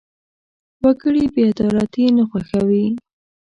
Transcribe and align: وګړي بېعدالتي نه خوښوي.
وګړي 0.83 1.23
بېعدالتي 1.33 2.05
نه 2.17 2.23
خوښوي. 2.29 2.85